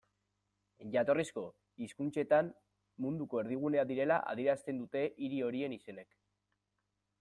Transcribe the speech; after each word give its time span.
Jatorrizko 0.95 1.43
hizkuntzetan, 1.85 2.51
munduko 3.07 3.43
erdigunea 3.45 3.87
direla 3.93 4.21
adierazten 4.35 4.85
dute 4.85 5.09
hiri 5.11 5.47
horien 5.51 5.81
izenek. 5.81 6.23